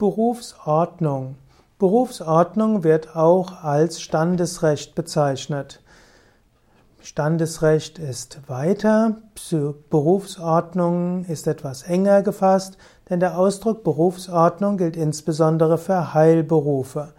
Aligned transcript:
Berufsordnung. 0.00 1.36
Berufsordnung 1.78 2.84
wird 2.84 3.14
auch 3.16 3.62
als 3.62 4.00
Standesrecht 4.00 4.94
bezeichnet. 4.94 5.82
Standesrecht 7.02 7.98
ist 7.98 8.48
weiter, 8.48 9.18
Berufsordnung 9.90 11.26
ist 11.26 11.46
etwas 11.46 11.82
enger 11.82 12.22
gefasst, 12.22 12.78
denn 13.10 13.20
der 13.20 13.36
Ausdruck 13.36 13.84
Berufsordnung 13.84 14.78
gilt 14.78 14.96
insbesondere 14.96 15.76
für 15.76 16.14
Heilberufe. 16.14 17.12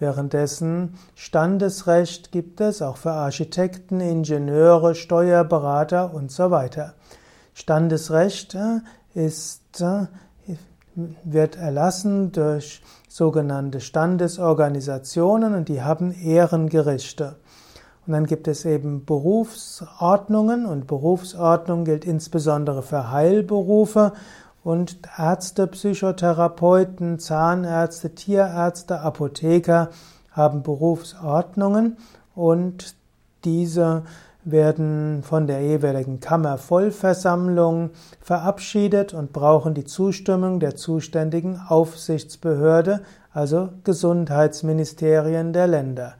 Währenddessen 0.00 0.94
Standesrecht 1.14 2.32
gibt 2.32 2.60
es 2.60 2.82
auch 2.82 2.96
für 2.96 3.12
Architekten, 3.12 4.00
Ingenieure, 4.00 4.96
Steuerberater 4.96 6.12
und 6.12 6.32
so 6.32 6.50
weiter. 6.50 6.94
Standesrecht 7.54 8.56
ist 9.14 9.84
wird 11.24 11.56
erlassen 11.56 12.32
durch 12.32 12.82
sogenannte 13.08 13.80
Standesorganisationen 13.80 15.54
und 15.54 15.68
die 15.68 15.82
haben 15.82 16.12
Ehrengerichte. 16.12 17.36
Und 18.06 18.12
dann 18.12 18.26
gibt 18.26 18.48
es 18.48 18.64
eben 18.64 19.04
Berufsordnungen 19.04 20.66
und 20.66 20.86
Berufsordnung 20.86 21.84
gilt 21.84 22.04
insbesondere 22.04 22.82
für 22.82 23.10
Heilberufe 23.10 24.12
und 24.62 24.98
Ärzte, 25.16 25.66
Psychotherapeuten, 25.66 27.18
Zahnärzte, 27.18 28.14
Tierärzte, 28.14 29.00
Apotheker 29.00 29.90
haben 30.30 30.62
Berufsordnungen 30.62 31.96
und 32.34 32.96
diese 33.44 34.02
werden 34.44 35.22
von 35.22 35.46
der 35.46 35.62
jeweiligen 35.62 36.20
Kammervollversammlung 36.20 37.90
verabschiedet 38.20 39.14
und 39.14 39.32
brauchen 39.32 39.74
die 39.74 39.84
Zustimmung 39.84 40.60
der 40.60 40.76
zuständigen 40.76 41.60
Aufsichtsbehörde, 41.68 43.02
also 43.32 43.70
Gesundheitsministerien 43.84 45.52
der 45.52 45.66
Länder. 45.66 46.14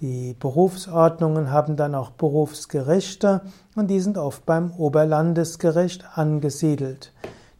Die 0.00 0.36
Berufsordnungen 0.38 1.50
haben 1.50 1.76
dann 1.76 1.94
auch 1.94 2.10
Berufsgerichte 2.10 3.40
und 3.74 3.88
die 3.88 4.00
sind 4.00 4.16
oft 4.16 4.46
beim 4.46 4.70
Oberlandesgericht 4.72 6.04
angesiedelt. 6.14 7.12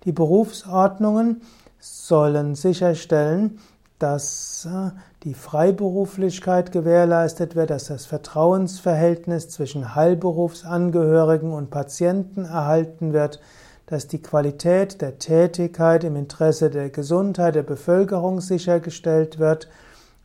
Die 0.04 0.12
Berufsordnungen 0.12 1.42
sollen 1.80 2.54
sicherstellen, 2.54 3.58
dass 3.98 4.66
äh, 4.66 4.90
die 5.24 5.34
Freiberuflichkeit 5.34 6.72
gewährleistet 6.72 7.56
wird, 7.56 7.70
dass 7.70 7.86
das 7.86 8.06
Vertrauensverhältnis 8.06 9.48
zwischen 9.48 9.94
Heilberufsangehörigen 9.94 11.52
und 11.52 11.70
Patienten 11.70 12.44
erhalten 12.44 13.12
wird, 13.12 13.40
dass 13.86 14.06
die 14.06 14.22
Qualität 14.22 15.00
der 15.00 15.18
Tätigkeit 15.18 16.04
im 16.04 16.14
Interesse 16.14 16.70
der 16.70 16.90
Gesundheit 16.90 17.54
der 17.54 17.62
Bevölkerung 17.62 18.40
sichergestellt 18.40 19.38
wird 19.38 19.68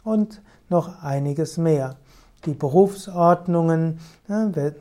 und 0.03 0.41
noch 0.69 1.01
einiges 1.01 1.57
mehr. 1.57 1.95
Die 2.45 2.53
Berufsordnungen 2.53 3.99
äh, 4.27 4.73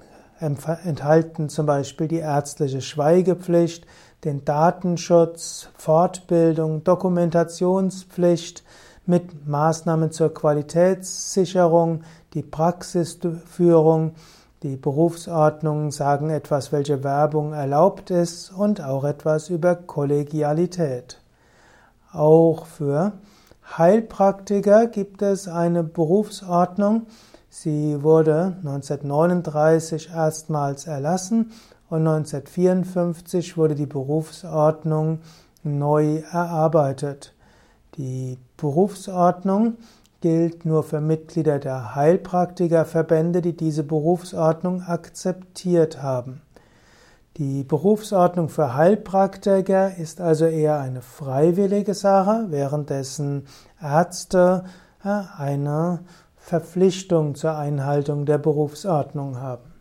enthalten 0.43 1.49
zum 1.49 1.67
Beispiel 1.67 2.09
die 2.09 2.19
ärztliche 2.19 2.81
Schweigepflicht, 2.81 3.87
den 4.25 4.45
Datenschutz, 4.45 5.69
Fortbildung, 5.77 6.85
Dokumentationspflicht 6.85 8.63
mit 9.07 9.47
Maßnahmen 9.47 10.13
zur 10.13 10.33
Qualitätssicherung, 10.33 12.03
die 12.35 12.43
Praxisführung, 12.43 14.15
die 14.63 14.77
Berufsordnungen 14.77 15.91
sagen 15.91 16.31
etwas, 16.31 16.71
welche 16.71 17.03
Werbung 17.03 17.53
erlaubt 17.53 18.11
ist 18.11 18.53
und 18.53 18.81
auch 18.81 19.03
etwas 19.03 19.49
über 19.49 19.75
Kollegialität. 19.75 21.21
Auch 22.13 22.67
für 22.67 23.13
Heilpraktiker 23.65 24.87
gibt 24.87 25.23
es 25.23 25.49
eine 25.49 25.83
Berufsordnung. 25.83 27.07
Sie 27.49 28.03
wurde 28.03 28.57
1939 28.65 30.11
erstmals 30.15 30.87
erlassen 30.87 31.53
und 31.89 32.07
1954 32.07 33.57
wurde 33.57 33.75
die 33.75 33.87
Berufsordnung 33.87 35.21
neu 35.63 36.23
erarbeitet. 36.31 37.35
Die 37.97 38.39
Berufsordnung 38.57 39.77
gilt 40.23 40.65
nur 40.65 40.83
für 40.83 41.01
Mitglieder 41.01 41.59
der 41.59 41.95
Heilpraktikerverbände, 41.95 43.43
die 43.43 43.57
diese 43.57 43.83
Berufsordnung 43.83 44.83
akzeptiert 44.83 46.03
haben. 46.03 46.41
Die 47.39 47.65
Berufsordnung 47.65 48.51
für 48.51 48.75
Heilpraktiker 48.75 49.97
ist 49.97 50.21
also 50.21 50.45
eher 50.45 50.81
eine 50.81 51.01
freiwillige 51.01 51.95
Sache, 51.95 52.47
währenddessen 52.51 53.47
Ärzte 53.81 54.65
äh, 55.03 55.23
eine 55.39 56.01
Verpflichtung 56.37 57.35
zur 57.35 57.57
Einhaltung 57.57 58.27
der 58.27 58.37
Berufsordnung 58.37 59.39
haben. 59.39 59.72